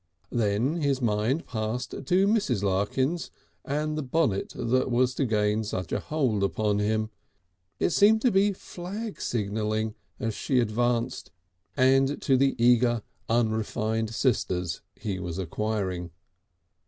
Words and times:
Then 0.31 0.77
his 0.81 0.99
mind 0.99 1.45
passed 1.45 1.91
to 1.91 2.27
Mrs. 2.27 2.63
Larkins 2.63 3.29
and 3.63 3.95
the 3.95 4.01
bonnet 4.01 4.51
that 4.55 4.89
was 4.89 5.13
to 5.13 5.27
gain 5.27 5.63
such 5.63 5.91
a 5.91 5.99
hold 5.99 6.43
upon 6.43 6.79
him; 6.79 7.11
it 7.77 7.91
seemed 7.91 8.19
to 8.23 8.31
be 8.31 8.51
flag 8.51 9.21
signalling 9.21 9.93
as 10.19 10.33
she 10.33 10.59
advanced, 10.59 11.29
and 11.77 12.19
to 12.19 12.35
the 12.35 12.53
two 12.55 12.55
eager, 12.57 13.03
unrefined 13.29 14.11
sisters 14.15 14.81
he 14.95 15.19
was 15.19 15.37
acquiring. 15.37 16.09